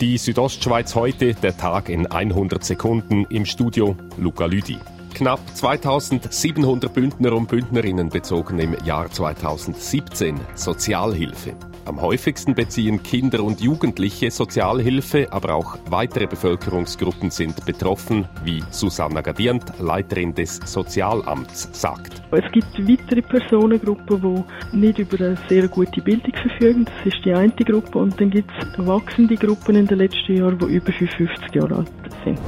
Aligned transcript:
Die 0.00 0.18
Südostschweiz 0.18 0.94
heute, 0.94 1.32
der 1.32 1.56
Tag 1.56 1.88
in 1.88 2.06
100 2.06 2.62
Sekunden 2.62 3.24
im 3.30 3.46
Studio 3.46 3.96
Luca 4.18 4.44
Lüdi. 4.44 4.76
Knapp 5.14 5.40
2700 5.54 6.92
Bündner 6.92 7.32
und 7.32 7.48
Bündnerinnen 7.48 8.10
bezogen 8.10 8.58
im 8.58 8.76
Jahr 8.84 9.10
2017 9.10 10.38
Sozialhilfe. 10.54 11.54
Am 11.86 12.02
häufigsten 12.02 12.56
beziehen 12.56 13.00
Kinder 13.04 13.44
und 13.44 13.60
Jugendliche 13.60 14.32
Sozialhilfe, 14.32 15.32
aber 15.32 15.54
auch 15.54 15.78
weitere 15.88 16.26
Bevölkerungsgruppen 16.26 17.30
sind 17.30 17.64
betroffen, 17.64 18.26
wie 18.42 18.60
Susanna 18.70 19.20
Gadient, 19.20 19.72
Leiterin 19.78 20.34
des 20.34 20.56
Sozialamts, 20.64 21.68
sagt. 21.72 22.22
Es 22.32 22.50
gibt 22.50 22.76
weitere 22.88 23.22
Personengruppen, 23.22 24.44
die 24.72 24.76
nicht 24.76 24.98
über 24.98 25.24
eine 25.24 25.38
sehr 25.48 25.68
gute 25.68 26.02
Bildung 26.02 26.32
verfügen. 26.34 26.86
Das 26.86 27.14
ist 27.14 27.24
die 27.24 27.32
eine 27.32 27.52
Gruppe. 27.52 27.98
Und 27.98 28.20
dann 28.20 28.30
gibt 28.30 28.50
es 28.50 28.84
wachsende 28.84 29.36
Gruppen 29.36 29.76
in 29.76 29.86
den 29.86 29.98
letzten 29.98 30.38
Jahren, 30.38 30.58
die 30.58 30.64
über 30.64 30.90
55 30.92 31.54
Jahre 31.54 31.76
alt 31.76 31.88
sind. 32.24 32.40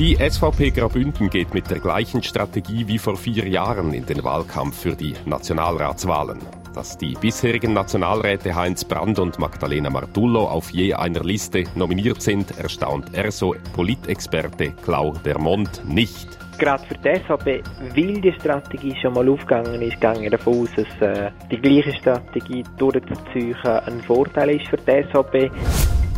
Die 0.00 0.16
SVP 0.16 0.70
Graubünden 0.70 1.30
geht 1.30 1.54
mit 1.54 1.70
der 1.70 1.78
gleichen 1.78 2.24
Strategie 2.24 2.88
wie 2.88 2.98
vor 2.98 3.16
vier 3.16 3.46
Jahren 3.46 3.92
in 3.92 4.04
den 4.04 4.24
Wahlkampf 4.24 4.80
für 4.80 4.96
die 4.96 5.14
Nationalratswahlen. 5.26 6.40
Dass 6.74 6.96
die 6.96 7.14
bisherigen 7.14 7.72
Nationalräte 7.72 8.54
Heinz 8.54 8.84
Brand 8.84 9.18
und 9.18 9.38
Magdalena 9.40 9.90
Martullo 9.90 10.44
auf 10.44 10.70
je 10.70 10.94
einer 10.94 11.24
Liste 11.24 11.64
nominiert 11.74 12.22
sind, 12.22 12.56
erstaunt 12.58 13.12
ERSO-Politexperte 13.12 14.72
Clau 14.82 15.14
Dermont 15.24 15.82
nicht. 15.84 16.28
Gerade 16.58 16.84
für 16.86 16.94
die 16.94 17.16
SVP, 17.16 17.62
weil 17.96 18.20
die 18.20 18.32
Strategie 18.34 18.94
schon 19.00 19.14
mal 19.14 19.28
aufgegangen 19.28 19.82
ist, 19.82 20.00
gehe 20.00 20.24
ich 20.24 20.30
davon 20.30 20.62
aus, 20.62 20.68
dass 20.76 21.08
äh, 21.08 21.30
die 21.50 21.56
gleiche 21.56 21.92
Strategie 21.94 22.62
durchzuziehen 22.78 23.56
ein 23.64 24.00
Vorteil 24.02 24.50
ist 24.50 24.68
für 24.68 24.76
die 24.76 25.04
SVP. 25.10 25.50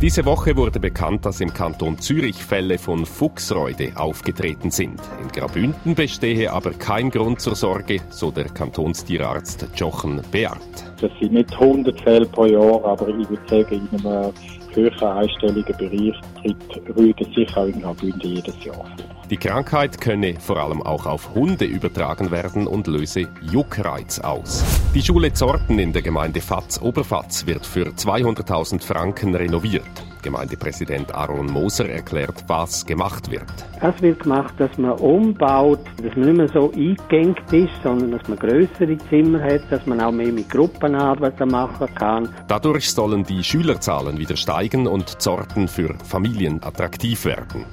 Diese 0.03 0.25
Woche 0.25 0.57
wurde 0.57 0.81
bekannt, 0.81 1.25
dass 1.25 1.39
im 1.39 1.53
Kanton 1.53 1.97
Zürich 1.97 2.43
Fälle 2.43 2.77
von 2.77 3.05
Fuchsreude 3.05 3.93
aufgetreten 3.95 4.69
sind. 4.69 4.99
In 5.21 5.29
Grabünden 5.29 5.95
bestehe 5.95 6.51
aber 6.51 6.71
kein 6.71 7.09
Grund 7.09 7.39
zur 7.39 7.55
Sorge, 7.55 8.01
so 8.09 8.29
der 8.29 8.49
Kantonstierarzt 8.49 9.65
Jochen 9.77 10.21
Beat. 10.29 10.59
Das 10.99 11.09
sind 11.21 11.31
nicht 11.31 11.53
100 11.53 12.01
Fälle 12.01 12.25
pro 12.25 12.47
Jahr, 12.47 12.83
aber 12.83 13.07
ich 13.07 13.29
würde 13.29 13.47
sagen, 13.47 13.87
in 13.93 14.05
einem 14.05 14.33
höheren 14.75 15.17
einstelligen 15.17 15.77
Bereich 15.77 16.15
tritt 16.41 16.97
Rüde 16.97 17.25
sicher 17.35 17.61
auch 17.61 17.67
in 17.67 17.81
Graubünden 17.81 18.35
jedes 18.35 18.63
Jahr. 18.63 18.85
Die 19.29 19.37
Krankheit 19.37 19.99
könne 19.99 20.35
vor 20.39 20.57
allem 20.57 20.81
auch 20.81 21.05
auf 21.05 21.33
Hunde 21.33 21.65
übertragen 21.65 22.29
werden 22.29 22.67
und 22.67 22.87
löse 22.87 23.27
Juckreiz 23.41 24.19
aus. 24.19 24.63
Die 24.93 25.01
Schule 25.01 25.33
Zorten 25.33 25.79
in 25.79 25.93
der 25.93 26.01
Gemeinde 26.01 26.41
Fatz-Oberfatz 26.41 27.47
wird 27.47 27.65
für 27.65 27.87
200.000 27.87 28.81
Franken 28.81 29.33
renoviert. 29.33 30.12
Gemeindepräsident 30.23 31.13
Aaron 31.13 31.45
Moser 31.45 31.87
erklärt, 31.87 32.43
was 32.47 32.85
gemacht 32.85 33.29
wird. 33.29 33.43
Es 33.81 34.01
wird 34.01 34.21
gemacht, 34.21 34.53
dass 34.57 34.75
man 34.77 34.93
umbaut, 34.93 35.81
dass 36.01 36.15
man 36.15 36.25
nicht 36.25 36.37
mehr 36.37 36.47
so 36.47 36.71
eingängt 36.71 37.53
ist, 37.53 37.73
sondern 37.83 38.11
dass 38.11 38.27
man 38.27 38.39
größere 38.39 38.97
Zimmer 39.09 39.41
hat, 39.43 39.61
dass 39.69 39.85
man 39.85 40.01
auch 40.01 40.11
mehr 40.11 40.31
mit 40.33 40.49
Gruppenarbeit 40.49 41.39
machen 41.45 41.93
kann. 41.93 42.29
Dadurch 42.47 42.91
sollen 42.91 43.23
die 43.23 43.43
Schülerzahlen 43.43 44.17
wieder 44.17 44.35
steigen 44.35 44.87
und 44.87 45.21
Zorten 45.21 45.67
für 45.67 45.93
Familien 46.03 46.63
attraktiv 46.63 47.25
werden. 47.25 47.65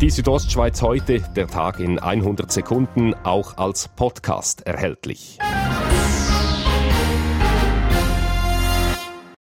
Die 0.00 0.10
Südostschweiz 0.10 0.82
heute, 0.82 1.22
der 1.36 1.46
Tag 1.46 1.78
in 1.78 1.98
100 1.98 2.50
Sekunden, 2.50 3.14
auch 3.22 3.56
als 3.56 3.88
Podcast 3.88 4.66
erhältlich. 4.66 5.38